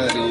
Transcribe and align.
Hare 0.00 0.29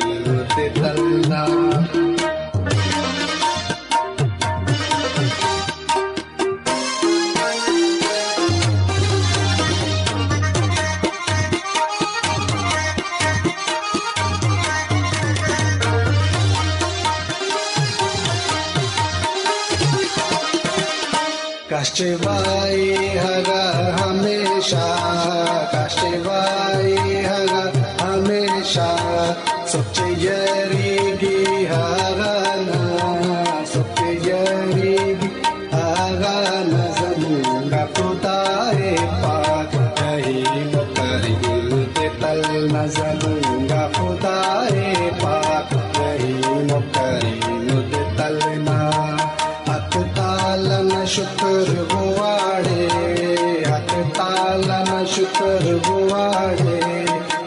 تعالی 54.20 54.68
نه 54.88 54.98
شکر 55.14 55.66
وواړې 55.86 56.82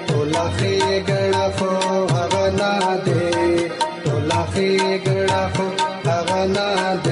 ټول 0.09 0.35
خې 0.57 0.77
ګړه 1.09 1.47
خو 1.57 1.73
هغه 2.15 2.47
نه 2.61 2.71
دې 3.07 3.69
ټول 4.05 4.31
خې 4.53 4.73
ګړه 5.07 5.43
خو 5.55 5.67
هغه 6.11 6.41
نه 6.55 6.69
دې 7.05 7.12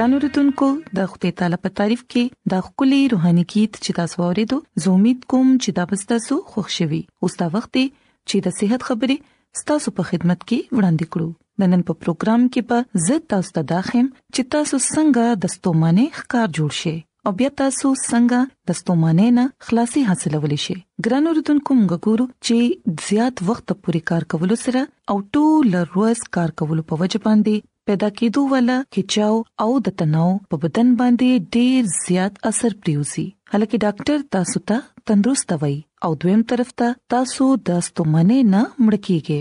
ګران 0.00 0.12
اوردونکو 0.18 0.66
د 0.98 1.08
خپل 1.14 1.30
تعالی 1.38 1.56
په 1.64 1.70
تعریف 1.78 2.02
کې 2.12 2.52
د 2.52 2.60
خولي 2.66 3.00
روحاني 3.14 3.42
کیت 3.52 3.74
چې 3.84 3.96
تاسو 3.98 4.20
ورېدو 4.20 4.58
زه 4.84 4.92
امید 4.98 5.24
کوم 5.32 5.48
چې 5.64 5.74
دا 5.78 5.84
به 5.90 6.06
تاسو 6.12 6.36
خوشحالي 6.52 7.00
اوس 7.26 7.34
دا 7.42 7.48
وخت 7.56 7.72
چې 7.74 8.46
د 8.46 8.54
صحت 8.60 8.86
خبرې 8.90 9.64
تاسو 9.72 9.92
په 9.98 10.08
خدمت 10.12 10.46
کې 10.50 10.76
وړاندې 10.76 11.16
کړو 11.16 11.64
د 11.64 11.72
نن 11.72 11.82
په 11.90 11.98
پروګرام 12.04 12.46
کې 12.46 12.70
به 12.70 13.06
زه 13.10 13.18
تاسو 13.32 13.54
ته 13.58 13.66
داخم 13.74 14.08
چې 14.34 14.50
تاسو 14.54 14.80
څنګه 14.82 15.38
د 15.46 15.52
ستومانه 15.58 16.06
ښکار 16.20 16.48
جوړ 16.60 16.78
شئ 16.80 16.96
او 17.26 17.34
بیا 17.42 17.50
تاسو 17.62 17.92
څنګه 18.00 18.70
د 18.72 18.80
ستومانه 18.82 19.28
نه 19.40 19.46
خلاصي 19.70 20.06
حاصلولی 20.12 20.60
شئ 20.68 20.78
ګران 21.08 21.32
اوردونکو 21.32 21.80
موږ 21.82 22.06
ګورو 22.06 22.26
چې 22.48 23.04
زیات 23.10 23.44
وخت 23.50 23.64
پورې 23.72 24.10
کار 24.12 24.30
کول 24.34 24.56
سره 24.64 24.84
او 25.12 25.18
ټول 25.38 25.74
ورځ 25.80 26.38
کار 26.38 26.60
کول 26.62 26.86
په 26.92 27.00
وجه 27.04 27.26
باندې 27.28 27.64
پیدا 27.90 28.08
کېدو 28.18 28.40
ولا 28.50 28.74
کیچاو 28.94 29.36
او 29.62 29.70
د 29.86 29.94
تناو 30.00 30.26
په 30.52 30.56
بدن 30.64 30.90
باندې 30.98 31.46
ډیر 31.54 31.86
زیات 31.94 32.34
اثر 32.50 32.74
پریوزي 32.82 33.22
هلکه 33.54 33.80
ډاکټر 33.84 34.20
تاسو 34.36 34.60
ته 34.70 34.84
تندرست 35.10 35.54
وي 35.62 35.74
او 36.08 36.10
دویم 36.24 36.44
طرف 36.52 36.70
ته 36.82 36.90
تاسو 37.14 37.46
د 37.70 37.80
ستومنه 37.86 38.36
نه 38.52 38.60
مړکیږئ 38.84 39.40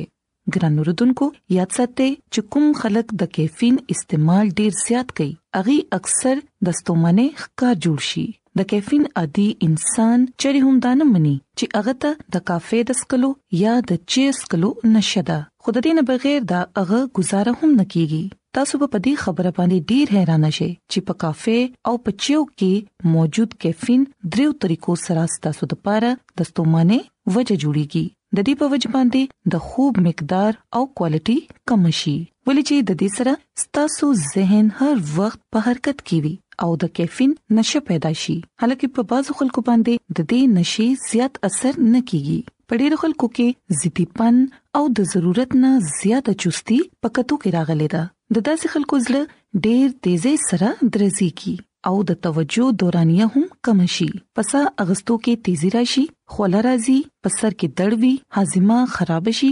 ګران 0.56 0.80
وروډونکو 0.84 1.28
یاد 1.57 1.75
ساتئ 1.80 2.07
چې 2.34 2.50
کوم 2.56 2.66
خلک 2.81 3.13
د 3.24 3.30
کیفین 3.40 3.75
استعمال 3.98 4.46
ډیر 4.62 4.74
زیات 4.86 5.13
کوي 5.22 5.30
اغي 5.62 5.78
اکثر 6.00 6.44
د 6.69 6.78
ستومنه 6.80 7.25
ښکار 7.44 7.74
جوړ 7.88 8.00
شي 8.10 8.25
د 8.62 8.69
کیفین 8.74 9.04
عادي 9.24 9.48
انسان 9.68 10.25
چری 10.45 10.63
هم 10.66 10.75
دانه 10.88 11.07
مني 11.13 11.36
چې 11.36 11.84
هغه 11.84 11.94
ته 12.07 12.36
د 12.38 12.45
کافه 12.50 12.81
د 12.94 12.98
سکلو 13.04 13.30
یا 13.62 13.75
د 13.94 14.04
چیس 14.18 14.42
کلو 14.56 14.74
نشده 14.98 15.38
خود 15.63 15.75
دې 15.78 15.94
نه 16.00 16.04
بغیر 16.12 16.42
دا 16.56 16.62
هغه 16.84 17.00
گزاره 17.22 17.56
هم 17.62 17.72
نکېږي 17.80 18.24
تاسو 18.57 18.78
په 18.92 19.00
دې 19.06 19.13
خبره 19.24 19.50
باندې 19.57 19.78
ډیر 19.94 20.06
حیران 20.19 20.46
شئ 20.57 20.69
چې 20.92 21.00
په 21.10 21.13
کافه 21.24 21.57
او 21.92 22.00
په 22.06 22.12
چیو 22.28 22.40
کې 22.62 22.74
موجود 23.16 23.51
کیفین 23.66 24.01
دریو 24.36 24.51
طریقو 24.66 24.94
سره 25.06 25.24
ستاسو 25.36 25.63
لپاره 25.74 26.10
دستومانه 26.42 26.98
وجه 27.36 27.57
جوړیږي 27.63 28.06
د 28.38 28.50
دې 28.50 28.60
په 28.62 28.72
وجه 28.74 28.90
باندې 28.98 29.22
د 29.56 29.63
خوب 29.68 30.01
مقدار 30.07 30.51
او 30.80 30.84
کوالټي 30.98 31.38
کم 31.72 31.86
شي 32.00 32.16
ولې 32.48 32.63
چې 32.69 32.78
د 32.90 33.00
دې 33.01 33.10
سره 33.18 33.34
ستاسو 33.68 34.12
ذهن 34.25 34.74
هر 34.81 34.95
وخت 35.22 35.40
په 35.56 35.66
حرکت 35.69 36.04
کې 36.07 36.18
وي 36.24 36.34
او 36.68 36.78
د 36.84 36.92
کیفین 37.00 37.38
نشه 37.57 37.84
پیدا 37.90 38.12
شي 38.25 38.38
حالکه 38.63 38.92
په 39.00 39.07
بعضو 39.16 39.38
خلکو 39.42 39.66
باندې 39.72 40.06
د 40.18 40.31
دې 40.34 40.54
نشې 40.60 41.10
زیات 41.12 41.44
اثر 41.50 41.80
نه 41.94 42.02
کیږي 42.12 42.57
په 42.72 42.81
ډیرو 42.81 43.02
خلکو 43.04 43.31
کې 43.40 43.80
ضدیپن 43.84 44.42
او 44.78 44.84
د 45.00 45.10
ضرورت 45.18 45.60
نه 45.66 45.74
زیاته 45.95 46.40
چستی 46.44 46.80
پکتو 47.06 47.45
کې 47.45 47.60
راغلي 47.60 47.90
ده 48.00 48.04
د 48.38 48.42
داسې 48.48 48.68
خلکو 48.74 48.96
زړه 49.06 49.22
ډېر 49.66 49.86
تیزی 50.08 50.31
سره 50.48 50.68
درزي 50.96 51.28
کی 51.44 51.54
او 51.92 51.94
د 52.10 52.18
توجه 52.26 52.66
دورانیه 52.81 53.28
هم 53.36 53.46
کم 53.68 53.80
شي 53.96 54.06
پس 54.40 54.52
اغستو 54.84 55.16
کې 55.22 55.42
تیزی 55.48 55.70
راشي 55.76 56.04
خول 56.36 56.54
راځي 56.68 56.98
پس 57.28 57.40
سر 57.44 57.54
کې 57.60 57.68
دړوي 57.80 58.14
هاضمه 58.38 58.80
خراب 58.98 59.30
شي 59.40 59.50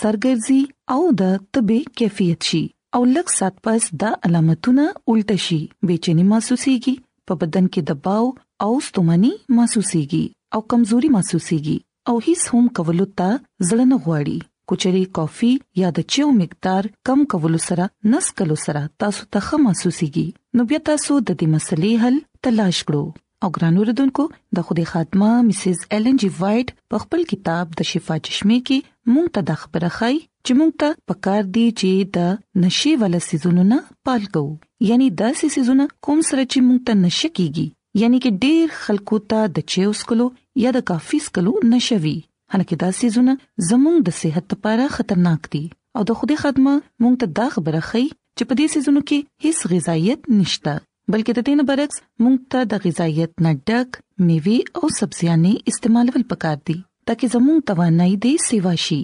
سرګرځي 0.00 0.60
او 0.98 1.14
د 1.22 1.38
تبه 1.54 1.76
کیفیت 2.02 2.40
شي 2.50 2.60
او 2.98 3.00
لږ 3.14 3.26
سات 3.38 3.54
پس 3.68 3.82
دا 4.04 4.10
علامتونه 4.30 4.84
الټ 5.12 5.30
شي 5.46 5.58
بېچینی 5.88 6.24
محسوسيږي 6.34 6.94
په 7.32 7.38
بدن 7.46 7.70
کې 7.72 7.88
دباو 7.94 8.26
او 8.66 8.70
ستومني 8.90 9.32
محسوسيږي 9.58 10.22
او 10.58 10.62
کمزوري 10.76 11.10
محسوسيږي 11.16 11.78
او 12.08 12.14
هیڅ 12.26 12.42
هم 12.54 12.68
کولو 12.80 13.06
ته 13.24 13.40
ځلن 13.72 13.92
غواړي 14.04 14.38
کوچري 14.70 15.02
کافي 15.18 15.48
یا 15.82 15.90
د 15.98 16.02
چیو 16.14 16.26
مقدار 16.40 16.88
کم 17.08 17.24
کول 17.34 17.54
سره 17.66 17.84
نس 18.14 18.26
کول 18.40 18.50
سره 18.64 18.82
تاسو 19.04 19.24
ته 19.36 19.44
خماسوسيږي 19.46 20.24
نو 20.60 20.66
بیا 20.72 20.80
تاسو 20.90 21.16
د 21.22 21.28
دې 21.42 21.48
مسلې 21.54 22.04
حل 22.04 22.18
تلاش 22.46 22.80
کړئ 22.88 23.06
او 23.46 23.50
ګرانو 23.58 23.86
ردوونکو 23.90 24.26
د 24.58 24.66
خوده 24.68 24.84
خاتمه 24.92 25.30
مسز 25.48 25.80
ایلن 25.96 26.20
جی 26.24 26.30
وایټ 26.40 26.74
په 26.92 27.02
خپل 27.04 27.24
کتاب 27.32 27.72
د 27.80 27.88
شفا 27.92 28.18
چشمه 28.28 28.60
کې 28.68 29.12
مونږ 29.14 29.32
ته 29.38 29.46
د 29.50 29.60
خبره 29.64 29.90
خای 29.96 30.16
چې 30.20 30.60
مونږ 30.60 30.72
ته 30.84 30.98
پکار 31.12 31.48
دی 31.58 31.64
چې 31.70 32.14
د 32.20 32.64
نشي 32.66 32.92
ول 33.04 33.18
سيزونو 33.30 33.66
نه 33.72 33.80
پال 34.10 34.30
کو 34.38 34.44
یعنی 34.90 35.08
د 35.22 35.36
سيزونو 35.44 35.88
کوم 36.08 36.24
سره 36.30 36.48
چې 36.52 36.68
مونږ 36.70 36.90
ته 36.90 37.00
نشه 37.06 37.32
کیږي 37.40 38.04
یعنی 38.04 38.22
کې 38.24 38.48
ډیر 38.48 38.80
خلکو 38.86 39.22
ته 39.34 39.52
د 39.58 39.68
چیوس 39.74 40.04
کلو 40.12 40.28
یا 40.66 40.76
د 40.78 40.88
کافیس 40.92 41.36
کلو 41.38 41.60
نشوي 41.76 42.18
هنکه 42.52 42.74
دا 42.82 42.90
سيزونه 43.00 43.34
زموږ 43.70 43.96
د 44.06 44.14
صحت 44.20 44.44
لپاره 44.52 44.84
خطرناک 44.96 45.42
دي 45.54 45.64
او 45.96 46.02
د 46.10 46.18
خوده 46.18 46.36
خدمه 46.42 46.72
مونږ 47.02 47.14
ته 47.20 47.26
دا 47.38 47.46
خبره 47.56 47.80
خي 47.88 48.06
چې 48.36 48.42
په 48.48 48.54
دې 48.60 48.66
سيزونو 48.74 49.00
کې 49.08 49.18
هیڅ 49.44 49.58
غذایت 49.72 50.20
نشته 50.40 50.72
بلکې 51.12 51.32
د 51.34 51.40
دین 51.48 51.60
برعکس 51.70 51.98
مونږ 52.22 52.36
ته 52.52 52.60
د 52.70 52.84
غذایت 52.84 53.32
نه 53.46 53.52
ډک 53.68 53.90
میوه 54.26 54.58
او 54.78 54.84
سبزيانې 54.98 55.52
استعمالول 55.72 56.24
پکار 56.32 56.58
دي 56.70 56.78
ترڅو 57.10 57.26
زموږ 57.34 57.58
توانایي 57.70 58.16
دې 58.24 58.34
سیوا 58.48 58.74
شي 58.86 59.02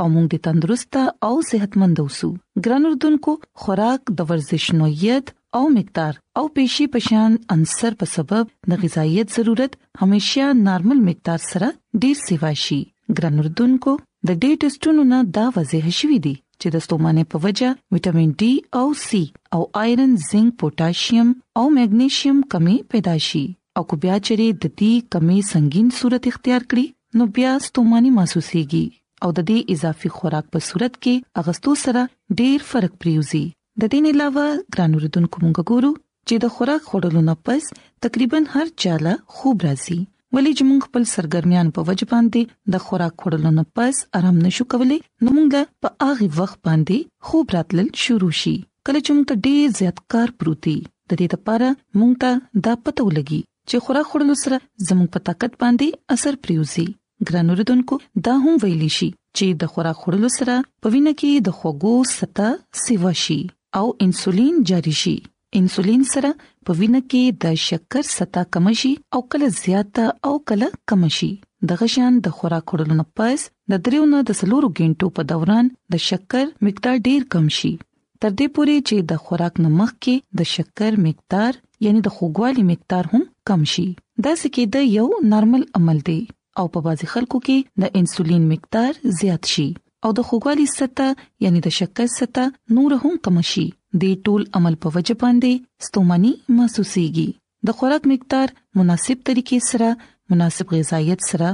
او 0.00 0.06
موږ 0.14 0.26
د 0.32 0.36
تندرست 0.46 0.92
او 1.30 1.34
صحتمند 1.50 1.96
اوسو 2.04 2.30
ګران 2.66 2.82
اردوونکو 2.90 3.32
خوراک 3.62 4.02
د 4.20 4.32
ورزش 4.32 4.64
نوعیت 4.82 5.26
او 5.58 5.64
مقدار 5.78 6.14
او 6.38 6.44
پېشي 6.56 6.84
پشان 6.92 7.32
عنصر 7.54 7.92
په 8.02 8.06
سبب 8.16 8.44
د 8.72 8.80
غذایت 8.84 9.28
ضرورت 9.38 9.72
هميشه 10.02 10.46
نارمل 10.68 11.00
مقدار 11.08 11.40
سره 11.50 11.68
ډیر 12.04 12.14
سیوا 12.26 12.50
شي 12.64 12.78
ګرنوردون 13.18 13.74
کو 13.86 13.94
د 14.30 14.40
ډې 14.42 14.52
ټیسټونو 14.64 15.04
نه 15.12 15.18
دا 15.40 15.44
وضاحت 15.58 15.94
شوې 16.00 16.18
دي 16.28 16.34
چې 16.60 16.72
د 16.76 16.86
ستومانه 16.88 17.24
په 17.34 17.42
وجه 17.44 17.70
وټامین 17.96 18.30
ډي 18.44 18.50
او 18.82 18.86
سي 19.04 19.22
او 19.58 19.62
ايرن 19.82 20.16
زنک 20.30 20.56
پوتاشیم 20.64 21.32
او 21.58 21.64
مګنيشیم 21.78 22.40
کمی 22.56 22.76
پیدا 22.96 23.16
شي 23.28 23.44
او 23.80 23.86
کو 23.92 24.02
بیا 24.06 24.16
چې 24.18 24.58
د 24.64 24.76
دې 24.80 24.94
کمی 25.16 25.40
سنگین 25.54 25.94
صورت 26.02 26.32
اختیار 26.34 26.62
کړي 26.70 26.86
نو 27.20 27.32
بیا 27.40 27.52
ستوماني 27.70 28.14
محسوسيږي 28.18 28.84
او 29.22 29.28
د 29.38 29.52
دې 29.54 29.78
اضافي 29.78 30.08
خوراک 30.20 30.46
په 30.54 30.64
صورت 30.70 30.94
کې 31.02 31.42
اغستو 31.44 31.76
سره 31.88 32.08
ډیر 32.42 32.58
فرق 32.70 32.92
پریوزي 33.04 33.46
د 33.80 33.88
دې 33.92 34.00
نه 34.04 34.10
علاوه 34.14 34.46
ګران 34.74 34.92
اوردونکو 34.96 35.36
موږ 35.42 35.56
ګورو 35.70 35.90
چې 36.28 36.34
د 36.40 36.44
خوراک 36.54 36.82
خوړلو 36.88 37.20
نه 37.28 37.34
پس 37.48 37.62
تقریبا 38.06 38.38
هر 38.56 38.64
چاله 38.82 39.12
خوب 39.36 39.56
راځي 39.66 39.94
ولې 40.34 40.52
چې 40.56 40.62
موږ 40.70 40.80
خپل 40.88 41.02
سرګرمیان 41.14 41.66
په 41.78 41.84
وجه 41.90 42.06
باندې 42.12 42.40
د 42.74 42.82
خوراک 42.88 43.14
خوړلو 43.22 43.50
نه 43.58 43.64
پس 43.80 43.94
آرام 44.20 44.36
نشو 44.46 44.64
کولی 44.74 44.98
نو 45.22 45.28
موږ 45.36 45.54
په 45.86 46.08
هغه 46.08 46.26
وخت 46.40 46.58
باندې 46.68 46.98
خوب 47.28 47.46
راتلل 47.56 47.88
شروع 48.04 48.28
شي 48.40 48.52
کله 48.90 48.98
چې 49.04 49.10
موږ 49.16 49.26
ډېر 49.46 49.64
زیات 49.80 49.98
کار 50.16 50.28
پروتي 50.42 50.76
د 50.82 51.10
دې 51.22 51.28
لپاره 51.40 51.68
موږ 51.98 52.12
ته 52.26 52.30
دا 52.68 52.74
پته 52.84 53.02
ولګي 53.08 53.40
چې 53.68 53.76
خوراک 53.88 54.06
خوړلو 54.12 54.34
سره 54.44 54.56
زموږ 54.90 55.08
په 55.16 55.20
طاقت 55.30 55.52
باندې 55.64 55.86
اثر 56.18 56.32
پریوزي 56.42 56.86
ګرانو 57.32 57.52
ردوونکو 57.64 57.94
دا 58.28 58.34
هم 58.44 58.54
ویلی 58.68 58.90
شي 59.00 59.08
چې 59.36 59.46
د 59.66 59.74
خوراک 59.74 59.96
خوړلو 60.04 60.28
سره 60.38 60.54
په 60.80 60.86
وینه 60.94 61.12
کې 61.20 61.32
د 61.50 61.60
خوګو 61.62 62.12
ستا 62.16 62.48
سیوا 62.84 63.12
شي 63.24 63.40
او 63.78 63.92
انسولین 64.04 64.62
جاری 64.66 64.90
شي 65.02 65.14
انسولین 65.60 66.02
سره 66.12 66.30
په 66.68 66.74
وینه 66.80 67.00
کې 67.04 67.38
د 67.44 67.54
شکر 67.66 68.06
ستا 68.14 68.42
کم 68.56 68.66
شي 68.80 68.90
او 69.16 69.20
کله 69.34 69.48
زیاته 69.60 70.08
او 70.30 70.32
کله 70.50 70.68
کم 70.92 71.06
شي 71.18 71.28
د 71.70 71.78
غشان 71.82 72.18
د 72.26 72.34
خوراک 72.40 72.74
وړلو 72.74 72.98
نه 73.00 73.06
پس 73.20 73.46
د 73.74 73.80
دریو 73.86 74.08
نه 74.12 74.20
د 74.30 74.38
سلورو 74.40 74.70
غینټو 74.80 75.08
په 75.18 75.26
دوران 75.32 75.70
د 75.94 76.02
شکر 76.08 76.50
مقدار 76.68 77.00
ډیر 77.10 77.26
کم 77.34 77.46
شي 77.58 77.72
تر 78.20 78.34
دې 78.38 78.54
پوري 78.58 78.76
چې 78.88 79.06
د 79.12 79.22
خوراک 79.28 79.54
نه 79.66 79.70
مخکې 79.76 80.40
د 80.40 80.50
شکر 80.54 80.98
مقدار 81.06 81.60
یعنی 81.86 82.04
د 82.08 82.14
خوګوالي 82.18 82.66
مقدار 82.72 83.04
هم 83.14 83.22
کم 83.52 83.64
شي 83.76 83.86
دا 84.28 84.34
سکه 84.42 84.68
د 84.76 84.88
یو 84.98 85.06
نارمل 85.32 85.64
عمل 85.80 86.04
دی 86.10 86.20
او 86.62 86.66
په 86.76 86.86
بازي 86.88 87.10
خلکو 87.14 87.42
کې 87.48 87.86
د 87.86 88.02
انسولین 88.02 88.48
مقدار 88.54 88.92
زیات 89.22 89.50
شي 89.54 89.68
او 90.06 90.10
د 90.18 90.24
خوګوالي 90.28 90.64
سطح 90.78 91.10
یعنی 91.44 91.60
د 91.66 91.74
شکر 91.82 92.06
سطح 92.18 92.46
نور 92.78 92.92
هم 93.04 93.12
کم 93.28 93.36
شي 93.50 93.64
د 94.04 94.16
ټول 94.28 94.46
عمل 94.58 94.74
په 94.86 94.94
وجه 94.96 95.16
باندې 95.22 95.84
ستومني 95.88 96.32
محسوسيږي 96.56 97.28
د 97.70 97.78
خوراک 97.80 98.02
مقدار 98.12 98.46
مناسب 98.80 99.22
طریقې 99.28 99.58
سره 99.70 99.90
مناسب 100.34 100.74
غذایت 100.76 101.20
سره 101.30 101.50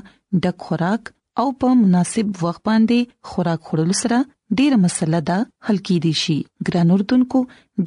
ډک 0.46 0.56
خوراک 0.68 1.12
او 1.42 1.46
په 1.64 1.72
مناسب 1.82 2.26
وخت 2.46 2.62
باندې 2.70 3.30
خوراک 3.32 3.60
خورل 3.70 3.92
سره 4.02 4.20
ډیر 4.60 4.78
مسله 4.86 5.18
ده 5.32 5.38
حل 5.68 5.78
کې 5.84 6.02
دي 6.08 6.12
شي 6.24 6.38
ګران 6.68 6.94
اردوونکو 6.98 7.42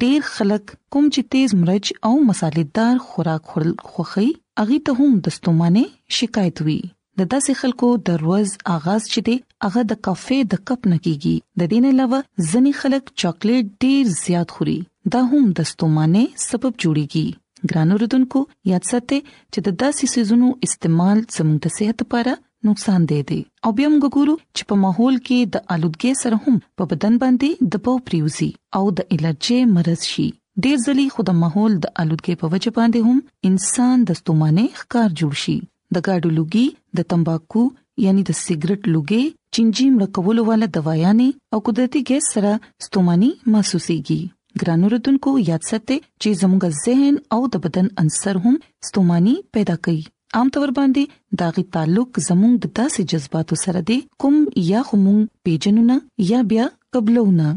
ډیر 0.06 0.18
خلک 0.34 0.66
کوم 0.72 1.12
چې 1.16 1.30
تیز 1.36 1.58
مرچ 1.66 1.92
او 2.10 2.14
مصالحدار 2.32 3.04
خوراک 3.10 3.42
خورل 3.52 3.72
خوخي 3.92 4.30
اغي 4.66 4.80
ته 4.88 4.98
هم 5.00 5.18
دستومانه 5.30 5.84
شکایت 6.20 6.56
وی 6.68 6.78
د 7.20 7.26
داسې 7.32 7.52
خلکو 7.60 7.88
د 8.06 8.14
روز 8.24 8.52
اغاز 8.76 9.02
چې 9.12 9.20
دی 9.26 9.32
هغه 9.64 9.80
د 9.90 9.98
کافي 10.06 10.36
د 10.52 10.60
کپ 10.68 10.80
نه 10.92 10.98
کیږي 11.06 11.34
د 11.62 11.70
دین 11.72 11.84
علاوه 11.90 12.18
ځنی 12.50 12.70
خلک 12.80 13.04
چاکلیټ 13.22 13.66
ډیر 13.88 14.02
زیات 14.24 14.48
خوري 14.58 14.76
دا 15.16 15.20
هم 15.32 15.42
د 15.58 15.66
ستومانه 15.72 16.22
سبب 16.48 16.72
جوړیږي 16.84 17.26
ګرانو 17.72 17.94
رودونکو 18.02 18.38
یاد 18.72 18.84
ساتئ 18.92 19.18
چې 19.52 19.58
د 19.66 19.76
داسې 19.82 20.04
سيزونو 20.14 20.48
استعمال 20.68 21.18
زموږ 21.36 21.58
د 21.66 21.74
صحت 21.76 21.98
لپاره 22.04 22.32
نقصان 22.68 23.00
دی 23.10 23.18
دی 23.30 23.40
او 23.64 23.70
بیا 23.80 23.88
موږ 23.92 24.04
ګورو 24.20 24.34
چې 24.56 24.62
په 24.72 24.82
ماحول 24.84 25.16
کې 25.26 25.38
د 25.56 25.66
آلودګي 25.76 26.12
سره 26.22 26.36
هم 26.46 26.56
په 26.82 26.92
بدن 26.94 27.14
باندې 27.24 27.48
دباو 27.74 27.96
پریوزي 28.06 28.48
او 28.80 28.84
د 29.02 29.10
الرجي 29.18 29.58
مرز 29.74 30.00
شي 30.12 30.24
ډیر 30.64 30.76
ځلې 30.86 31.06
خود 31.18 31.28
ماحول 31.42 31.72
د 31.84 31.92
آلودګي 32.04 32.34
په 32.44 32.50
وجه 32.56 32.70
باندې 32.78 33.00
هم 33.10 33.18
انسان 33.50 33.94
د 34.12 34.18
ستومانه 34.22 34.64
ښکار 34.80 35.08
جوړ 35.22 35.34
شي 35.44 35.58
د 35.94 36.02
ګاډو 36.08 36.30
لوګي 36.38 36.66
د 36.98 37.08
تمباکو 37.12 37.62
یعنی 38.04 38.22
د 38.28 38.38
سیګریټ 38.44 38.82
لوګي 38.94 39.24
چنجي 39.56 39.86
مړ 39.94 40.02
کولو 40.18 40.40
والا 40.48 40.68
دوايانې 40.76 41.30
او 41.56 41.60
قدرتي 41.68 42.00
ګیس 42.10 42.24
سره 42.34 42.52
ستوماني 42.86 43.30
محسوسيږي 43.52 44.20
ګرانو 44.62 44.86
رتونکو 44.94 45.30
یاد 45.50 45.62
ساتئ 45.70 45.98
چې 46.20 46.28
زموږ 46.40 46.62
ذهن 46.84 47.14
او 47.36 47.40
د 47.56 47.64
بدن 47.66 47.86
عنصر 48.04 48.36
هم 48.46 48.54
ستوماني 48.88 49.34
پیدا 49.58 49.76
کوي 49.88 50.02
عام 50.40 50.48
طور 50.56 50.68
باندې 50.78 51.02
داغي 51.42 51.64
تعلق 51.76 52.10
زموږ 52.28 52.52
د 52.66 52.74
داسې 52.78 53.00
جذباتو 53.14 53.54
سره 53.64 53.80
دی 53.92 53.98
کوم 54.24 54.36
یا 54.72 54.80
همون 54.92 55.20
پیجنونه 55.48 55.96
یا 56.32 56.40
بیا 56.52 56.66
قبلونه 56.96 57.48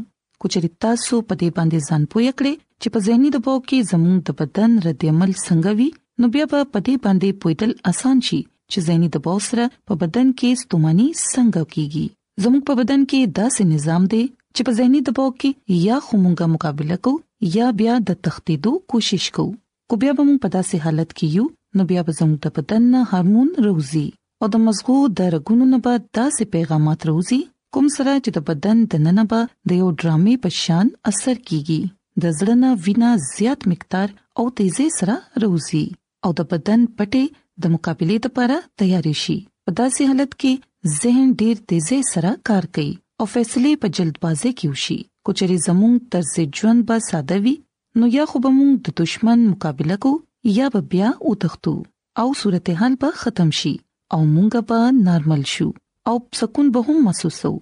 کچري 0.46 0.70
تاسو 0.88 1.15
په 1.27 1.34
دې 1.42 1.50
باندې 1.58 1.80
ځان 1.88 2.01
پوهی 2.12 2.32
کړئ 2.39 2.54
چې 2.82 2.88
په 2.96 3.00
ذهني 3.08 3.30
دباو 3.36 3.58
کې 3.68 3.88
زموږ 3.92 4.15
د 4.27 4.30
بدن 4.39 4.70
رد 4.88 5.00
عمل 5.13 5.32
څنګه 5.46 5.72
وي 5.82 5.89
نو 6.24 6.27
بیا 6.34 6.45
په 6.51 6.60
پدې 6.74 6.93
باندې 7.05 7.29
پویدل 7.43 7.72
اسان 7.89 8.17
شي 8.27 8.38
چې 8.72 8.77
زېنی 8.86 9.07
د 9.13 9.17
بوسره 9.25 9.63
په 9.89 9.93
بدن 10.03 10.27
کې 10.41 10.50
ستوماني 10.62 11.07
څنګه 11.34 11.62
کیږي 11.74 12.05
زموږ 12.43 12.62
په 12.69 12.74
بدن 12.79 13.01
کې 13.10 13.19
داسې 13.39 13.62
نظام 13.74 14.03
دی 14.13 14.22
چې 14.55 14.62
په 14.69 14.75
زېنی 14.77 15.01
دباو 15.10 15.29
کې 15.39 15.50
یا 15.88 15.98
خمونګه 16.05 16.45
مقابله 16.53 16.98
کو 17.07 17.13
یا 17.57 17.67
بیا 17.81 17.95
د 18.12 18.19
تختیدو 18.27 18.72
کوشش 18.93 19.25
کو 19.39 19.45
کو 19.91 19.98
بیا 20.05 20.12
به 20.15 20.24
موږ 20.29 20.38
په 20.45 20.50
داسې 20.55 20.75
حالت 20.86 21.10
کې 21.17 21.27
یو 21.41 21.45
نو 21.81 21.88
بیا 21.91 22.01
به 22.12 22.15
زموږ 22.19 22.38
د 22.43 22.48
بدن 22.57 22.86
هارمون 23.10 23.50
روزي 23.67 24.05
او 24.41 24.45
د 24.55 24.65
مزغو 24.69 24.98
د 25.22 25.29
رګونو 25.36 25.65
نه 25.74 25.79
به 25.89 25.93
داسې 26.17 26.43
پیغامات 26.55 27.01
روزي 27.12 27.41
کوم 27.79 27.86
سره 27.98 28.12
چې 28.24 28.29
د 28.39 28.48
بدن 28.53 28.77
د 28.95 29.03
نننه 29.05 29.25
به 29.36 29.41
د 29.74 29.84
یو 29.84 29.89
ډرامې 30.00 30.36
په 30.48 30.60
شان 30.63 30.86
اثر 31.13 31.36
کیږي 31.51 31.81
د 32.24 32.36
زړه 32.38 32.55
نه 32.63 32.69
وینا 32.89 33.12
زیات 33.34 33.62
مقدار 33.75 34.07
او 34.41 34.50
تیزه 34.60 34.86
سره 35.01 35.15
روزي 35.48 35.86
او 36.25 36.32
د 36.38 36.44
بدن 36.51 36.86
پټې 37.00 37.25
د 37.63 37.74
مقابله 37.74 38.15
لپاره 38.27 38.55
تیاری 38.82 39.13
شي 39.24 39.36
په 39.67 39.74
داسې 39.79 40.08
حالت 40.12 40.32
کې 40.44 40.53
ذهن 41.01 41.25
ډیر 41.41 41.60
تیزه 41.72 42.00
سره 42.13 42.32
کار 42.51 42.65
کوي 42.77 42.94
او 43.20 43.27
فیصله 43.34 43.72
په 43.84 43.88
جلدبازي 43.98 44.51
کې 44.58 44.67
وشي 44.75 44.98
کچري 45.29 45.58
زموږ 45.67 45.94
طرز 46.15 46.34
ژوند 46.62 46.88
به 46.91 46.98
ساده 47.10 47.38
وي 47.46 47.53
نو 48.01 48.10
یا 48.17 48.25
خو 48.32 48.41
به 48.48 48.51
موږ 48.60 48.74
د 48.88 48.98
دشمن 49.03 49.39
مقابله 49.51 49.96
کو 50.08 50.12
یا 50.58 50.65
به 50.77 50.82
بیا 50.96 51.10
وتختو 51.29 51.75
او 52.24 52.27
صورتحال 52.41 52.94
به 53.05 53.10
ختم 53.22 53.50
شي 53.62 53.75
او 54.17 54.22
موږ 54.36 54.53
به 54.74 54.79
نارمل 55.08 55.44
شو 55.55 55.70
او 56.12 56.15
سکون 56.41 56.67
به 56.75 56.79
هم 56.91 56.98
محسوسو 57.10 57.53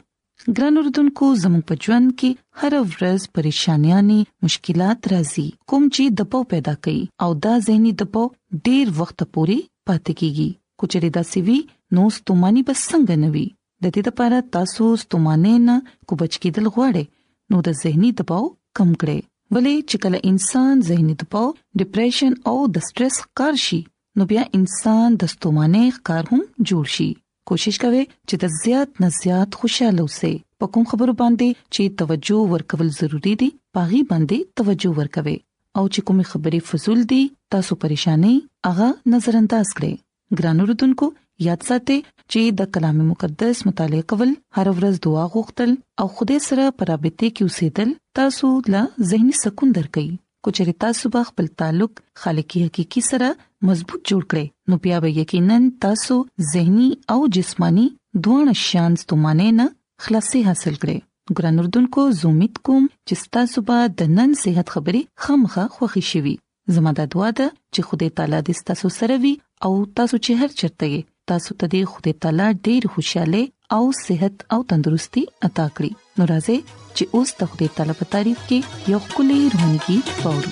ګران 0.57 0.77
اردوونکو 0.77 1.27
زموږ 1.41 1.63
په 1.69 1.73
ژوند 1.83 2.07
کې 2.19 2.29
هر 2.61 2.73
ورځ 2.93 3.21
پریشانیاں 3.37 4.01
مشکلات 4.45 4.99
راځي 5.11 5.45
کوم 5.71 5.83
چې 5.95 6.03
دپو 6.21 6.39
پیدا 6.53 6.73
کوي 6.87 7.03
او 7.25 7.29
دا 7.45 7.53
زهنی 7.67 7.91
دپو 8.01 8.23
ډیر 8.65 8.85
وخت 8.99 9.19
پوري 9.37 9.55
پاتې 9.87 10.11
کیږي 10.19 10.49
کچري 10.83 11.09
دا 11.19 11.23
سیوی 11.31 11.59
نو 11.97 12.01
ستوماني 12.17 12.61
بس 12.71 12.81
څنګه 12.91 13.15
نوي 13.23 13.45
د 13.53 13.85
دې 13.93 14.01
لپاره 14.07 14.37
تاسو 14.57 14.85
ستومانه 15.05 15.53
نه 15.69 15.75
کو 16.07 16.19
بچ 16.23 16.33
کېدل 16.43 16.65
غواړئ 16.75 17.05
نو 17.49 17.57
د 17.71 17.81
زهنی 17.85 18.11
دپو 18.21 18.39
کم 18.77 18.89
کړئ 19.01 19.19
ولې 19.53 19.75
چې 19.89 19.97
کله 20.03 20.17
انسان 20.33 20.73
زهنی 20.91 21.15
دپو 21.25 21.43
ډیپریشن 21.83 22.31
او 22.51 22.57
د 22.75 22.77
سټرس 22.91 23.17
کار 23.41 23.53
شي 23.65 23.79
نو 24.19 24.31
بیا 24.31 24.43
انسان 24.61 25.07
د 25.23 25.35
ستومانه 25.37 26.03
کار 26.11 26.23
هم 26.33 26.41
جوړ 26.71 26.85
شي 26.99 27.09
کوشش 27.51 27.77
کوئ 27.83 27.99
چې 28.27 28.35
د 28.43 28.53
زیات 28.61 28.89
نه 29.03 29.07
زیات 29.21 29.49
خوشاله 29.61 30.01
اوسئ 30.05 30.33
په 30.63 30.73
کوم 30.77 30.83
خبرو 30.91 31.13
باندې 31.23 31.49
چې 31.73 31.93
توجه 31.99 32.37
ورکول 32.53 32.87
ضروری 32.99 33.33
دي 33.41 33.49
پاغي 33.77 33.99
باندې 34.11 34.37
توجه 34.61 34.89
ورکوي 35.01 35.35
او 35.77 35.83
چې 35.93 35.99
کومې 36.07 36.25
خبرې 36.31 36.59
فزول 36.71 37.01
دي 37.11 37.21
تاسو 37.57 37.71
پریشانی 37.83 38.33
هغه 38.69 38.87
نظر 39.15 39.33
انداز 39.41 39.67
کړئ 39.77 39.93
ګرانو 40.41 40.63
رودونکو 40.71 41.05
یاد 41.49 41.61
ساتئ 41.69 41.99
چې 42.31 42.41
د 42.61 42.73
کلام 42.77 42.97
مقدس 43.11 43.57
مطالعه 43.69 44.03
کول 44.13 44.31
هر 44.59 44.67
ورځ 44.77 44.95
دعا 45.07 45.25
غوښتل 45.37 45.71
او 46.03 46.11
خدای 46.19 46.39
سره 46.49 46.63
پرابطه 46.81 47.27
کې 47.35 47.43
اوسېدل 47.45 47.89
تاسو 48.21 48.47
له 48.75 48.81
زهني 49.13 49.35
سکون 49.45 49.69
درکړي 49.79 50.09
کوچې 50.45 50.73
تاسو 50.83 51.05
به 51.13 51.21
خپل 51.27 51.45
تعلق 51.59 51.91
خالقي 52.21 52.59
حقيقي 52.67 53.01
سره 53.09 53.29
مضبوط 53.69 54.01
جوړ 54.13 54.23
کړئ 54.33 54.45
نو 54.71 54.75
بیا 54.87 54.97
به 55.05 55.09
یقینا 55.19 55.57
تاسو 55.85 56.15
زهني 56.51 56.87
او 57.15 57.17
جسماني 57.37 57.85
دوه 58.27 58.53
شان 58.67 58.91
ستومانه 59.03 59.47
نه 59.59 59.67
خلاصي 60.07 60.39
حاصل 60.49 60.75
کړئ 60.81 60.97
ګران 61.39 61.55
اردوونکو 61.63 62.01
زومیت 62.21 62.55
کوم 62.69 62.83
چې 63.07 63.13
تاسو 63.39 63.57
به 63.71 63.77
د 64.03 64.13
نن 64.19 64.29
صحت 64.43 64.67
خبري 64.77 65.01
خامخه 65.25 65.63
خوښی 65.79 66.03
شوي 66.11 66.35
زموږ 66.73 66.93
د 67.01 67.09
دعا 67.17 67.29
ده 67.41 67.47
چې 67.73 67.79
خدای 67.89 68.09
تعالی 68.21 68.37
دې 68.47 68.55
تاسو 68.73 68.87
سره 68.99 69.13
وي 69.25 69.33
او 69.67 69.71
تاسو 70.01 70.15
چې 70.25 70.31
هر 70.39 70.49
چرته 70.59 71.03
تاسو 71.31 71.51
ته 71.59 71.65
دې 71.73 71.81
خدای 71.97 72.13
تعالی 72.27 72.47
ډېر 72.65 72.83
خوشاله 72.93 73.43
او 73.81 73.91
صحت 74.05 74.35
او 74.55 74.59
تندرستي 74.71 75.21
عطا 75.49 75.67
کړي 75.75 75.91
نو 76.17 76.23
راځي 76.31 76.57
چې 76.95 77.03
اوس 77.17 77.29
د 77.39 77.41
خپل 77.51 77.65
طلب 77.77 77.97
تعریف 78.15 78.39
کې 78.49 78.59
یو 78.93 79.01
کلی 79.15 79.39
روانګي 79.55 79.97
پورو 80.21 80.51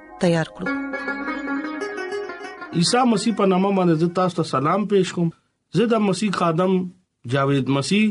تیار 0.21 0.49
کړو 0.55 0.73
عیسی 2.79 3.01
مسیح 3.11 3.33
په 3.39 3.45
نامه 3.51 3.69
باندې 3.77 4.07
تاسو 4.17 4.35
ته 4.39 4.49
سلام 4.49 4.83
پېښ 4.91 5.15
کوم 5.17 5.31
زه 5.79 5.87
د 5.93 6.03
مسیح 6.09 6.35
خادم 6.41 6.75
جاوید 7.33 7.71
مسیح 7.77 8.05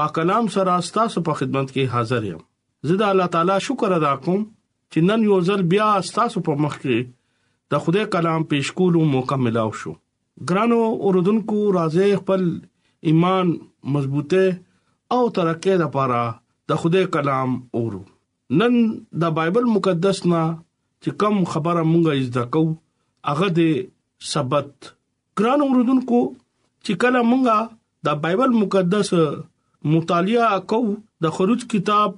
پاک 0.00 0.14
کلام 0.18 0.50
سره 0.56 0.74
تاسو 0.98 1.22
په 1.30 1.40
خدمت 1.42 1.72
کې 1.74 1.94
حاضر 1.96 2.28
یم 2.30 2.42
زه 2.90 2.98
د 3.02 3.08
الله 3.14 3.32
تعالی 3.36 3.58
شکر 3.68 3.94
ادا 4.00 4.12
کوم 4.26 4.42
چې 4.44 5.08
نن 5.12 5.24
یو 5.30 5.38
ځل 5.50 5.64
بیا 5.74 5.88
تاسو 6.18 6.42
په 6.50 6.66
مخ 6.66 6.76
کې 6.82 7.14
د 7.74 7.82
خدای 7.86 8.04
کلام 8.16 8.46
پېښ 8.52 8.76
کولو 8.82 9.04
موقع 9.16 9.40
ملاو 9.46 9.72
شو 9.80 9.94
ګرانو 10.52 10.80
اوردونکو 11.08 11.62
راځي 11.78 12.20
خپل 12.22 12.46
ایمان 13.10 13.50
مضبوطه 13.96 15.16
او 15.16 15.20
ترقه 15.40 15.80
لپاره 15.84 16.22
د 16.72 16.80
خدای 16.84 17.10
کلام 17.16 17.58
اورو 17.80 18.02
نن 18.62 18.78
د 19.24 19.34
بایبل 19.40 19.68
مقدس 19.76 20.22
نه 20.32 20.40
چې 21.04 21.10
کم 21.22 21.34
خبره 21.52 21.82
مونږه 21.90 22.12
زده 22.28 22.44
کو 22.56 22.62
هغه 23.32 23.48
د 23.58 23.60
ثبت 24.32 24.68
ګران 25.40 25.60
اوردونکو 25.66 26.20
چې 26.84 26.92
کله 27.04 27.20
مونږه 27.30 27.56
د 28.06 28.20
بایبل 28.24 28.50
مقدس 28.62 29.10
مطالعه 29.92 30.58
کو 30.72 30.80
د 31.26 31.36
خروج 31.36 31.60
کتاب 31.74 32.10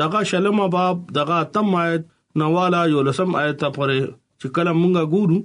دغه 0.00 0.20
شلم 0.32 0.58
باب 0.74 0.96
دغه 1.18 1.38
تم 1.58 1.68
آیت 1.82 2.02
نوالا 2.42 2.80
یو 2.94 3.00
لسم 3.10 3.30
آیت 3.42 3.60
پرې 3.76 3.98
چې 4.40 4.46
کله 4.58 4.72
مونږه 4.80 5.02
ګورو 5.12 5.38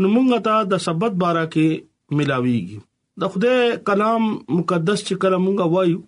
نو 0.00 0.06
مونږه 0.14 0.38
ته 0.48 0.54
د 0.70 0.82
ثبت 0.86 1.12
باره 1.24 1.44
کې 1.52 2.16
ملاويږي 2.20 2.78
د 3.22 3.30
خدای 3.32 3.60
کلام 3.90 4.22
مقدس 4.58 4.98
چې 5.08 5.14
کله 5.26 5.36
مونږه 5.44 5.66
وایو 5.76 6.00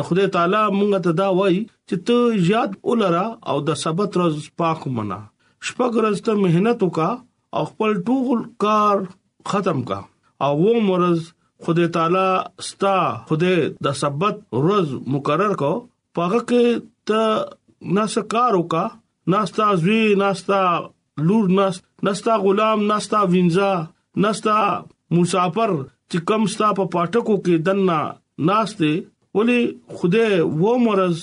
د 0.00 0.08
خدای 0.08 0.28
تعالی 0.38 0.62
مونږ 0.78 0.92
ته 1.08 1.12
دا 1.20 1.28
وایي 1.40 1.60
چې 1.88 1.96
ته 2.06 2.16
یاد 2.52 2.70
ولرا 2.92 3.26
او 3.52 3.56
د 3.68 3.80
ثبت 3.82 4.10
روز 4.22 4.36
پاک 4.62 4.80
منا 4.98 5.20
شپږ 5.66 5.92
ورځې 5.98 6.32
مهنت 6.44 6.78
وکا 6.82 7.10
او 7.56 7.62
خپل 7.70 7.90
ټول 8.06 8.38
کار 8.64 8.96
ختم 9.50 9.78
کا 9.88 9.98
او 10.46 10.54
و 10.68 10.80
مرز 10.88 11.20
خدای 11.64 11.88
تعالی 11.96 12.26
ستا 12.68 12.94
خدای 13.28 13.56
د 13.84 13.94
سبت 14.02 14.34
ورځ 14.58 14.88
مقرر 15.14 15.52
کو 15.62 15.72
پاګه 16.16 16.40
کې 16.48 16.66
ته 17.10 17.22
ناسکار 17.98 18.52
وکا 18.60 18.84
ناستا 19.34 19.66
زوی 19.82 20.02
ناستا 20.22 20.60
لور 21.26 21.44
ناس 21.58 21.74
ناستا 22.08 22.32
غلام 22.44 22.78
ناستا 22.90 23.18
وینځه 23.32 23.70
ناستا 24.24 24.58
مسافر 25.16 25.70
چې 26.10 26.18
کم 26.28 26.42
ستا 26.56 26.68
په 26.78 26.84
پټکو 26.94 27.36
کې 27.44 27.54
دنه 27.66 28.00
ناشته 28.48 28.90
ولی 29.38 29.60
خدای 29.98 30.32
و 30.62 30.78
مرز 30.86 31.16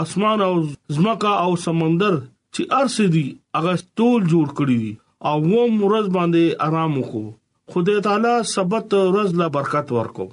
اسمان 0.00 0.38
او 0.48 0.54
زمکا 0.96 1.32
او 1.46 1.52
سمندر 1.66 2.14
چې 2.54 2.62
ارسه 2.80 3.04
دي 3.14 3.24
هغه 3.56 3.74
ټول 3.98 4.20
جوړ 4.32 4.46
کړی 4.60 4.76
دي 4.82 4.92
او 5.30 5.38
و 5.50 5.64
مرز 5.80 6.06
باندې 6.16 6.42
آرام 6.66 6.92
وکړو 7.00 7.26
خدای 7.72 7.98
تعالی 8.06 8.34
سبت 8.54 8.86
ورځ 9.10 9.30
لا 9.40 9.46
برکت 9.56 9.86
ورکو 9.98 10.26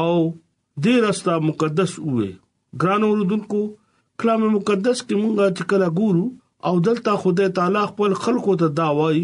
او 0.00 0.12
دې 0.84 0.94
راستا 1.06 1.34
مقدس 1.50 1.92
وې 2.14 2.30
ګران 2.82 3.02
اوردونکو 3.08 3.60
کلام 4.20 4.42
مقدس 4.58 4.98
کې 5.06 5.14
مونږه 5.22 5.46
چې 5.56 5.62
کلا 5.70 5.88
ګورو 6.00 6.24
او 6.68 6.74
دلته 6.86 7.10
خدای 7.24 7.48
تعالی 7.58 7.82
خپل 7.92 8.10
خلقو 8.24 8.52
ته 8.62 8.66
داوای 8.80 9.18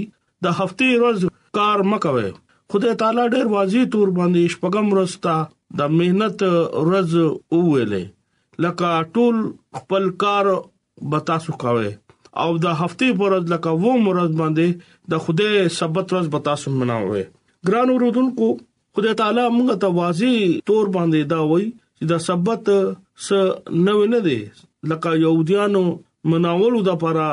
د 0.45 0.57
هفته 0.59 0.89
ورځ 1.03 1.21
کار 1.61 1.79
مکوي 1.93 2.31
خدای 2.71 2.95
تعالی 3.03 3.25
ډېر 3.35 3.47
واضح 3.57 3.83
تور 3.97 4.09
باندې 4.19 4.43
شپږم 4.55 4.87
راستا 5.01 5.37
د 5.83 5.99
مهنت 5.99 6.37
ورځ 6.79 7.11
وویلې 7.59 8.05
لکه 8.63 8.91
ټول 9.15 9.37
خپل 9.81 10.05
کار 10.27 10.47
بتاسو 11.13 11.53
کاوه 11.63 11.91
او 12.45 12.51
د 12.65 12.77
هفته 12.81 13.07
پر 13.19 13.25
ورځ 13.27 13.45
لکه 13.53 13.71
و 13.85 13.91
مرز 14.07 14.31
باندې 14.41 14.67
د 15.15 15.25
خوده 15.27 15.51
سبت 15.79 16.07
ورځ 16.15 16.27
بتا 16.37 16.55
سم 16.63 16.73
مناوي 16.83 17.23
ګران 17.69 17.89
ورودونکو 17.93 18.47
خدای 18.99 19.15
تعالی 19.21 19.45
موږ 19.57 19.69
ته 19.83 19.89
واضح 20.01 20.35
تور 20.71 20.85
باندې 20.99 21.21
دا 21.33 21.41
وای 21.53 21.67
چې 21.97 22.05
دا 22.11 22.19
سبت 22.29 22.65
س 23.29 23.83
نو 23.89 23.95
نه 24.15 24.21
دی 24.29 24.39
لکه 24.91 25.11
يهوديانو 25.25 25.83
مناولو 26.35 26.81
د 26.91 27.01
پره 27.07 27.27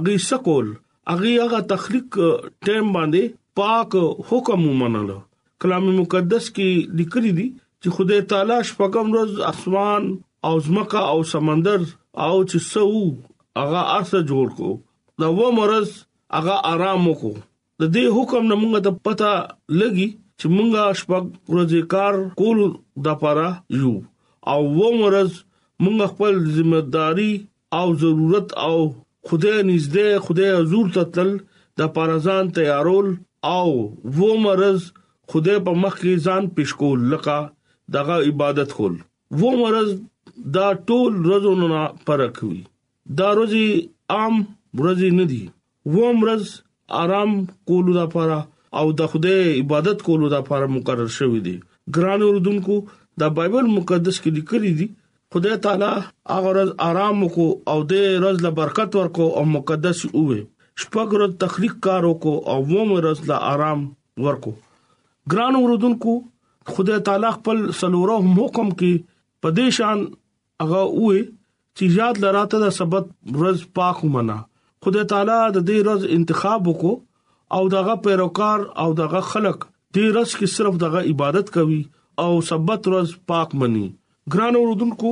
اغي 0.00 0.16
سکول 0.28 0.68
اغي 1.16 1.32
هغه 1.44 1.60
تخلیق 1.74 2.20
ټیم 2.66 2.86
باندې 2.98 3.38
پاک 3.60 3.96
حکم 4.30 4.66
ومنلو 4.68 5.16
کلام 5.64 5.88
مقدس 6.00 6.50
کې 6.52 6.98
لیکلي 7.02 7.32
دي 7.40 7.48
چې 7.82 7.96
خدای 7.96 8.26
تعالی 8.34 8.60
شپږم 8.72 9.06
ورځ 9.16 9.50
اسمان 9.52 10.12
او 10.48 10.54
زمکه 10.68 11.02
او 11.14 11.22
سمندر 11.32 11.80
او 12.26 12.32
چې 12.32 12.64
سو 12.70 12.88
هغه 13.60 13.82
ارسه 13.98 14.18
جوړ 14.30 14.46
کو 14.58 14.68
دا 15.22 15.28
و 15.38 15.50
مرز 15.58 15.88
هغه 16.38 16.54
آرام 16.74 17.04
کو 17.22 17.32
د 17.80 17.82
دې 17.94 18.04
حکم 18.16 18.42
نه 18.50 18.54
مونږ 18.60 18.74
ته 18.84 18.92
پته 19.06 19.30
لګي 19.80 20.08
چې 20.38 20.46
مونږه 20.56 20.84
شپږ 21.00 21.24
ورځې 21.52 21.80
کار 21.94 22.14
کول 22.40 22.58
د 23.06 23.18
پاره 23.24 23.48
یو 23.80 23.94
او 24.52 24.60
و 24.78 24.82
مرز 25.00 25.32
مونږ 25.82 25.98
خپل 26.12 26.34
ځمېداري 26.56 27.32
او 27.78 27.86
ضرورت 28.04 28.48
او 28.66 28.76
خدای 29.28 29.58
نږدې 29.70 30.08
خدای 30.26 30.50
حضور 30.60 30.86
ته 30.96 31.02
تل 31.18 31.30
د 31.80 31.94
پارزان 31.98 32.44
تیارول 32.56 33.08
او 33.58 33.68
و 34.18 34.30
مرز 34.46 34.80
خدای 35.34 35.58
په 35.66 35.72
مخ 35.82 35.94
کې 36.00 36.12
ځان 36.28 36.42
پیش 36.58 36.70
کول 36.80 37.00
لکه 37.14 37.36
دغه 37.96 38.16
عبادت 38.30 38.70
کول 38.80 38.94
و 39.40 39.44
مرز 39.62 39.88
دا 40.56 40.68
ټول 40.90 41.12
رزونه 41.32 41.80
پرکوي 42.08 42.62
دا 43.18 43.28
ورځي 43.32 43.66
عام 44.16 44.34
ورځي 44.80 45.10
نه 45.18 45.24
دي 45.32 45.42
ووم 45.94 46.16
ورځ 46.24 46.42
آرام 47.02 47.30
کولو 47.70 47.92
لپاره 48.00 48.38
او 48.80 48.86
د 49.00 49.12
خدای 49.12 49.40
عبادت 49.62 49.98
کولو 50.08 50.26
لپاره 50.36 50.66
مقرر 50.78 51.10
شوی 51.18 51.40
دی 51.46 51.56
ګران 51.96 52.20
اوردونکو 52.28 52.74
د 53.22 53.34
بایبل 53.38 53.66
مقدس 53.76 54.16
کې 54.24 54.30
لیکلي 54.38 54.72
دي 54.80 54.86
خدای 55.36 55.56
تعالی 55.66 55.90
هغه 56.32 56.48
ورځ 56.50 56.70
آرام 56.88 57.26
کو 57.38 57.46
او 57.74 57.78
د 57.92 58.04
ورځ 58.22 58.36
له 58.48 58.54
برکت 58.60 58.90
ورکو 59.00 59.26
او 59.40 59.44
مقدس 59.56 59.98
اوه 60.18 60.38
شپږ 60.80 61.06
ورځ 61.16 61.32
تخلیق 61.44 61.74
کار 61.88 62.02
وکاو 62.08 62.34
او 62.54 62.58
ووم 62.70 62.88
ورځ 62.96 63.18
له 63.32 63.36
آرام 63.54 63.80
ورکو 64.28 64.52
ګران 65.34 65.54
اوردونکو 65.62 66.12
خدای 66.74 66.98
تعالی 67.06 67.30
خپل 67.36 67.58
سلوره 67.80 68.16
حکم 68.36 68.68
کې 68.80 69.06
پدیشان 69.46 69.98
هغه 70.64 70.82
اوه 70.96 71.30
چې 71.76 71.84
یاد 71.98 72.14
لراته 72.24 72.56
د 72.64 72.74
سبت 72.78 73.04
ورځ 73.40 73.58
پاک 73.78 73.96
ومنه 74.04 74.36
خدای 74.84 75.04
تعالی 75.12 75.38
د 75.52 75.58
دې 75.68 75.78
ورځ 75.84 76.02
انتخاب 76.18 76.60
وکړو 76.68 76.94
او 77.56 77.62
دغه 77.76 77.94
پیروکار 78.04 78.58
او 78.82 78.88
دغه 79.02 79.20
خلق 79.32 79.58
دې 79.94 80.04
ورځ 80.12 80.30
کې 80.38 80.46
صرف 80.56 80.74
دغه 80.84 81.00
عبادت 81.10 81.46
کوي 81.56 81.80
او 82.24 82.30
سبت 82.50 82.82
ورځ 82.92 83.08
پاک 83.30 83.48
مني 83.60 83.86
ګران 84.32 84.54
اوردونکو 84.60 85.10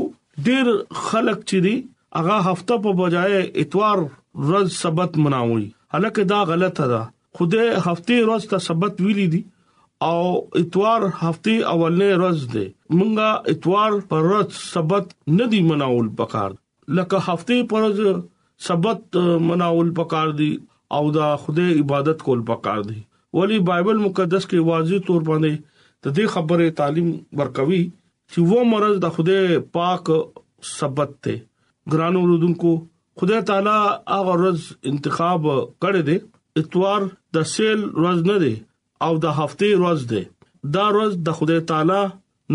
ډیر 0.49 0.66
خلق 1.07 1.38
چې 1.49 1.59
دي 1.66 1.77
هغه 2.18 2.37
هفته 2.49 2.75
په 2.85 2.90
بجای 3.01 3.37
اتوار 3.62 3.99
ورځ 4.49 4.68
سبت 4.83 5.11
مناوي 5.25 5.66
هلکه 5.96 6.23
دا 6.35 6.40
غلطه 6.51 6.85
ده 6.92 7.03
خدای 7.38 7.68
هفته 7.87 8.14
ورځ 8.27 8.44
ته 8.53 8.59
سبت 8.68 8.92
ویلي 9.07 9.27
دي 9.35 9.42
او 10.09 10.21
اتوار 10.59 11.03
هفته 11.07 11.71
اولنې 11.71 12.13
ورځ 12.21 12.51
ده 12.53 12.99
مونږه 12.99 13.55
اتوار 13.55 13.97
پر 14.13 14.29
ورځ 14.29 14.61
سبت 14.69 15.11
ندي 15.41 15.59
مناول 15.71 16.07
پکار 16.21 16.55
لکه 16.99 17.19
هفته 17.27 17.59
پر 17.73 17.83
ورځ 17.87 18.23
سبت 18.69 19.19
مناول 19.49 19.91
پکار 19.99 20.33
دي 20.39 20.49
او 20.99 21.01
دا 21.17 21.29
خوده 21.43 21.67
عبادت 21.83 22.25
کول 22.29 22.45
پکار 22.53 22.81
دي 22.91 22.97
ولی 23.41 23.59
بایبل 23.69 24.01
مقدس 24.07 24.47
کې 24.55 24.71
واضح 24.71 25.05
تور 25.11 25.29
باندې 25.29 26.09
د 26.09 26.17
دې 26.17 26.33
خبره 26.37 26.71
تعلیم 26.81 27.13
ورکوي 27.43 27.83
چې 27.91 28.49
و 28.53 28.65
مرز 28.73 28.97
د 29.05 29.13
خوده 29.19 29.61
پاک 29.81 30.11
سبت 30.71 31.15
ته 31.29 31.37
ګرانو 31.99 32.25
رودونکو 32.31 32.73
خدای 33.23 33.45
تعالی 33.53 33.77
هغه 33.77 34.33
ورځ 34.33 34.91
انتخاب 34.95 35.47
کړی 35.53 36.11
دی 36.11 36.19
اتوار 36.65 37.09
د 37.39 37.49
سیل 37.55 37.87
ورځ 37.87 38.35
نه 38.35 38.39
دی 38.47 38.55
او 39.07 39.13
د 39.25 39.27
هفته 39.41 39.69
ورځ 39.83 40.01
ده 40.13 40.23
دا 40.77 40.87
ورځ 40.97 41.13
د 41.27 41.29
خدای 41.39 41.61
تعالی 41.71 42.03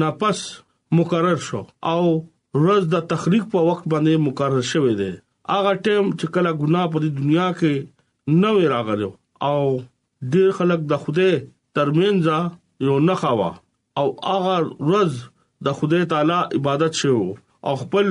ناپس 0.01 0.39
مقرر 0.97 1.39
شو 1.47 1.61
او 1.93 2.03
ورځ 2.63 2.83
د 2.93 2.97
تخریق 3.11 3.45
په 3.53 3.59
وخت 3.69 3.85
باندې 3.91 4.13
مقرر 4.27 4.63
شوې 4.73 4.93
ده 5.01 5.09
اغه 5.57 5.71
ټیم 5.85 6.05
چې 6.19 6.25
کله 6.33 6.49
ګناه 6.61 6.85
په 6.93 6.97
دنیا 7.19 7.47
کې 7.59 7.73
نوې 8.43 8.65
راغلو 8.75 9.09
او 9.49 9.59
ډېر 10.33 10.49
خلک 10.57 10.79
د 10.91 11.03
خدای 11.03 11.33
ترمنځ 11.75 12.23
یو 12.87 12.95
نخوا 13.09 13.51
او 13.99 14.07
اغه 14.35 14.55
ورځ 14.89 15.11
د 15.65 15.77
خدای 15.79 16.03
تعالی 16.11 16.39
عبادت 16.57 16.93
شو 17.01 17.17
او 17.67 17.73
خپل 17.83 18.07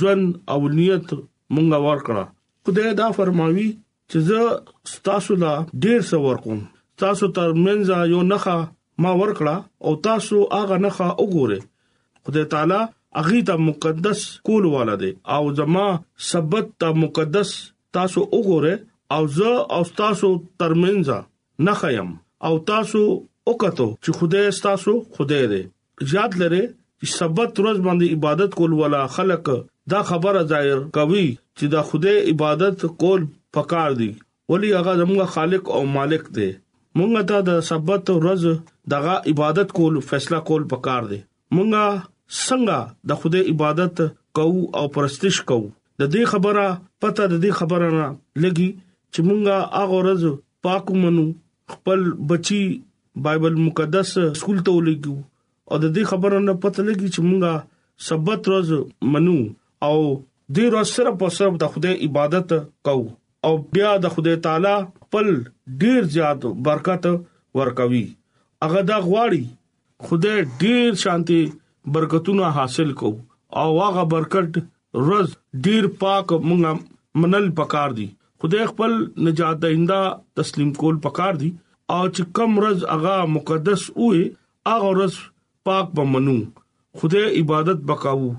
ژوند 0.00 0.24
او 0.52 0.58
نیت 0.76 1.08
مونږه 1.54 1.78
ور 1.86 1.98
کړه 2.06 2.24
خدای 2.64 2.90
دا 3.00 3.08
فرمایي 3.18 3.68
چې 4.10 4.18
زه 4.28 4.40
ستاسو 4.94 5.32
لا 5.42 5.54
ډیر 5.84 6.00
څه 6.10 6.16
ور 6.26 6.38
کوم 6.44 6.60
تاسو 7.00 7.26
ترمنځ 7.36 7.88
یو 8.12 8.20
نخا 8.32 8.56
ما 9.02 9.12
ورکړه 9.20 9.56
او 9.84 9.90
تاسو 10.06 10.36
هغه 10.58 10.76
نخا 10.86 11.08
وګوره 11.22 11.58
خدای 12.24 12.44
تعالی 12.54 12.80
اغه 13.20 13.38
ته 13.48 13.54
مقدس 13.68 14.20
کول 14.46 14.64
ولده 14.74 15.10
او 15.36 15.42
زما 15.58 15.86
سبت 16.30 16.66
ته 16.80 16.88
مقدس 17.04 17.50
تاسو 17.96 18.20
وګوره 18.36 18.74
او 19.14 19.22
زه 19.38 19.52
او 19.76 19.82
تاسو 20.02 20.30
ترمنځ 20.60 21.08
نخیم 21.66 22.10
او 22.46 22.54
تاسو 22.70 23.02
وکړو 23.48 23.88
چې 24.02 24.10
خدای 24.18 24.46
تاسو 24.68 24.92
خدای 25.18 25.42
دې 25.52 25.62
یاد 26.16 26.32
لره 26.42 26.62
چې 27.00 27.06
سبت 27.18 27.52
ورځ 27.62 27.78
باندې 27.86 28.06
عبادت 28.16 28.50
کول 28.58 28.72
ولا 28.82 29.02
خلق 29.18 29.44
دا 29.92 30.00
خبره 30.10 30.42
ظاهر 30.50 30.80
کوي 30.98 31.28
چې 31.56 31.66
دا 31.74 31.80
خدای 31.92 32.16
عبادت 32.30 32.78
کول 33.04 33.20
پکار 33.54 33.90
دي 34.00 34.10
ولی 34.50 34.68
هغه 34.78 34.92
زموږ 35.00 35.22
خالق 35.36 35.64
او 35.76 35.82
مالک 35.96 36.24
دی 36.36 36.48
مونږ 36.98 37.12
ته 37.30 37.38
د 37.48 37.50
سبت 37.70 38.04
ورځ 38.18 38.42
دغه 38.92 39.14
عبادت 39.30 39.68
کول 39.76 39.94
فیصله 40.08 40.38
کول 40.48 40.62
پکار 40.72 41.02
دي 41.12 41.20
مونږه 41.54 41.84
څنګه 42.46 42.76
د 43.12 43.20
خوده 43.22 43.40
عبادت 43.52 43.96
کوو 44.38 44.60
او 44.80 44.82
پرستش 44.96 45.36
کوو 45.50 45.68
د 46.02 46.10
دې 46.14 46.22
خبره 46.32 46.64
پته 47.04 47.22
د 47.32 47.34
دې 47.44 47.52
خبره 47.60 47.88
نه 47.98 48.06
لګي 48.44 48.70
چې 49.12 49.20
مونږه 49.28 49.56
هغه 49.78 49.94
ورځ 50.00 50.22
پاک 50.64 50.84
منو 51.04 51.26
خپل 51.74 52.00
بچي 52.32 52.62
بایبل 53.28 53.54
مقدس 53.66 54.08
سکول 54.40 54.58
ته 54.68 54.76
ولګو 54.76 55.16
او 55.70 55.76
د 55.84 55.86
دې 55.96 56.04
خبره 56.12 56.38
نه 56.50 56.58
پته 56.66 56.80
لګي 56.90 57.08
چې 57.14 57.20
مونږه 57.28 57.54
سبت 58.10 58.40
ورځ 58.48 58.70
منو 59.16 59.38
او 59.88 59.96
د 60.54 60.56
ورځ 60.70 60.86
سره 60.96 61.10
په 61.24 61.36
سبب 61.40 61.54
د 61.64 61.74
خوده 61.74 61.90
عبادت 62.08 62.48
کوو 62.88 63.06
او 63.46 63.52
بیا 63.74 63.90
د 64.04 64.06
خدای 64.14 64.36
تعالی 64.46 64.76
خپل 65.04 65.28
ډیر 65.82 66.00
زیات 66.14 66.44
برکت 66.66 67.06
ورکوي 67.60 68.04
هغه 68.64 68.82
دا 68.90 68.98
غواړي 69.06 69.42
خدای 70.10 70.38
ډیر 70.62 70.94
شانتي 71.04 71.40
برکتونه 71.96 72.50
حاصل 72.58 72.92
کو 73.00 73.10
او 73.62 73.68
هغه 73.86 74.04
برکت 74.12 74.60
روز 75.08 75.34
ډیر 75.66 75.88
پاک 76.04 76.26
مونږه 76.48 76.74
منل 77.24 77.48
پکار 77.62 77.96
دي 77.98 78.06
خدای 78.44 78.66
خپل 78.72 78.92
نجات 79.28 79.56
دیندا 79.64 79.98
تسلیم 80.40 80.70
کول 80.80 80.96
پکار 81.08 81.32
دي 81.42 81.50
او 81.96 82.00
چې 82.14 82.32
کم 82.38 82.58
روز 82.66 82.84
هغه 82.94 83.18
مقدس 83.38 83.86
وې 83.96 84.72
هغه 84.72 84.92
روز 85.00 85.18
پاک 85.70 85.92
بمنو 85.98 86.36
خدای 87.00 87.26
عبادت 87.42 87.84
بکاو 87.92 88.32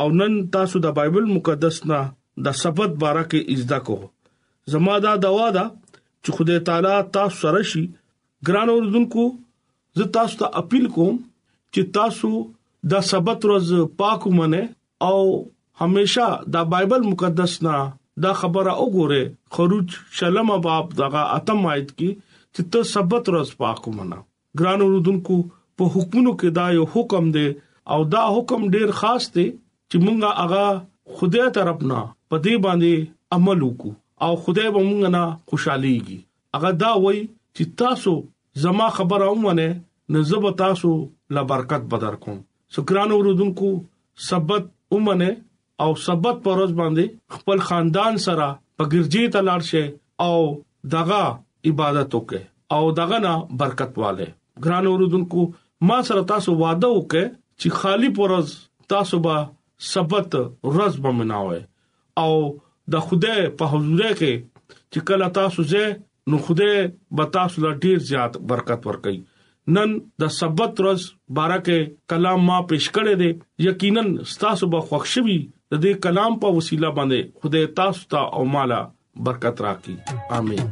او 0.00 0.06
نن 0.20 0.32
تاسو 0.56 0.76
د 0.86 0.96
بایبل 1.00 1.24
مقدس 1.34 1.76
نه 1.90 2.00
د 2.46 2.56
سبت 2.62 2.90
باره 3.02 3.22
کې 3.30 3.40
اجدا 3.54 3.78
کو 3.88 3.96
زماده 4.74 5.12
دوا 5.24 5.48
دا 5.56 5.64
چې 6.22 6.30
خدای 6.38 6.58
تعالی 6.70 6.94
تاسو 7.18 7.36
سره 7.42 7.62
شي 7.74 7.82
ګران 8.48 8.68
اوردونکو 8.74 9.24
زه 10.00 10.04
تاسو 10.16 10.34
ته 10.40 10.46
اپیل 10.62 10.84
کوم 10.96 11.14
چې 11.72 11.82
تاسو 12.00 12.32
د 12.94 13.06
سبت 13.12 13.38
ورځ 13.50 13.70
پاک 14.02 14.20
ومنه 14.30 14.62
او 15.10 15.22
هميشه 15.84 16.28
د 16.58 16.74
بایبل 16.74 17.02
مقدس 17.12 17.52
نه 17.68 17.76
دا 18.24 18.32
خبره 18.40 18.72
وګوره 18.82 19.22
خروج 19.54 19.88
شلم 20.18 20.48
باب 20.66 20.86
دغه 21.00 21.22
اتم 21.38 21.60
آیت 21.72 21.88
کې 21.98 22.10
چې 22.54 22.62
ته 22.74 22.80
سبت 22.92 23.22
ورځ 23.32 23.50
پاک 23.62 23.80
منا 23.96 24.18
ګران 24.60 24.80
اوردونکو 24.84 25.36
په 25.80 25.84
حکمونو 25.96 26.32
کې 26.42 26.48
دا 26.58 26.66
یو 26.78 26.84
حکم 26.94 27.24
دی 27.36 27.46
او 27.96 27.98
دا 28.14 28.22
حکم 28.36 28.60
ډیر 28.76 28.88
خاص 29.00 29.24
دی 29.34 29.46
چې 29.90 29.96
مونږه 30.04 30.30
هغه 30.42 30.64
خدای 31.18 31.48
طرف 31.58 31.78
نه 31.90 32.00
پدې 32.28 32.54
باندې 32.64 32.94
عمل 33.38 33.60
وکړو 33.66 33.92
او 34.24 34.32
خدای 34.46 34.68
به 34.74 34.80
مونږ 34.88 35.02
نه 35.16 35.22
خوشاليږي 35.50 36.18
هغه 36.58 36.70
دا 36.84 36.90
وای 37.04 37.20
چې 37.56 37.62
تاسو 37.82 38.14
زما 38.64 38.86
خبره 39.00 39.26
اومنه 39.34 39.66
نزب 40.16 40.44
تاسو 40.62 40.90
لا 41.36 41.42
برکت 41.52 41.82
بدر 41.92 42.14
کوم 42.24 42.40
شکرانه 42.74 43.14
اوردونکو 43.14 43.70
سبت 44.28 44.68
اومنه 44.96 45.28
او 45.84 45.94
سبت 46.06 46.36
پروز 46.44 46.70
باندې 46.80 47.04
خپل 47.38 47.58
خاندان 47.68 48.16
سره 48.26 48.46
پګرځي 48.80 49.24
تلار 49.36 49.60
شي 49.70 49.84
او 50.26 50.36
دغه 50.96 51.22
عبادت 51.70 52.14
وکي 52.18 52.42
او 52.76 52.82
دغه 52.98 53.18
نه 53.24 53.34
برکت 53.62 53.98
والے 54.04 54.28
ګران 54.66 54.86
اوردونکو 54.92 55.44
ما 55.90 55.98
سره 56.10 56.22
تاسو 56.32 56.54
وعده 56.62 56.90
وکي 56.94 57.24
چې 57.60 57.80
خالی 57.80 58.10
پروز 58.20 58.54
تاسو 58.94 59.20
به 59.26 59.44
سبت 59.92 60.36
ورځ 60.40 61.00
بمناوي 61.06 61.58
او 62.24 62.32
د 62.94 63.06
خدای 63.08 63.46
په 63.62 63.70
حضور 63.72 64.04
کې 64.04 64.76
چې 64.92 65.08
کله 65.10 65.28
تاسو 65.40 65.66
زه 65.72 65.90
نو 66.32 66.38
خدای 66.46 66.78
به 67.20 67.30
تاسو 67.38 67.64
لا 67.66 67.72
ډیر 67.86 68.02
زیات 68.12 68.38
برکت 68.54 68.88
ورکړي 68.90 69.76
نن 69.76 69.92
د 70.24 70.32
سبت 70.40 70.80
ورځ 70.84 71.06
بارکه 71.40 71.78
کلام 72.14 72.44
ما 72.52 72.60
پیش 72.72 72.88
کړی 72.98 73.22
دی 73.22 73.68
یقینا 73.68 74.06
ستاسو 74.34 74.70
به 74.74 74.86
خوښوي 74.90 75.38
د 75.72 75.78
دې 75.84 75.92
کلام 76.04 76.32
په 76.42 76.48
وسیله 76.56 76.88
باندې 76.98 77.18
خدای 77.44 77.64
تاسو 77.78 78.02
ته 78.12 78.20
او 78.38 78.42
مالا 78.54 78.78
برکت 79.28 79.56
راکړي 79.66 79.96
امين 80.38 80.66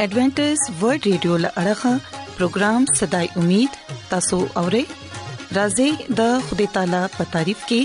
ایڈونچر 0.00 0.48
ورلد 0.80 1.06
رادیو 1.12 1.34
لړغا 1.46 1.94
پروگرام 2.36 2.82
صداي 3.04 3.26
امید 3.44 3.70
تاسو 4.14 4.38
اورئ 4.64 4.84
راځي 5.56 5.90
د 6.22 6.38
خدای 6.50 6.68
تعالی 6.78 7.02
په 7.18 7.22
تعریف 7.36 7.60
کې 7.72 7.80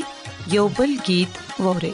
یوبل 0.60 0.92
गीत 1.08 1.32
اورئ 1.64 1.94